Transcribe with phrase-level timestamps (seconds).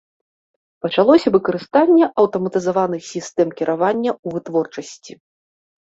[0.85, 5.13] Пачалося выкарыстанне аўтаматызаваных сістэм кіравання ў вытворчасці.